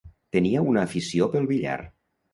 [0.35, 1.77] Tenia una afició pel billar.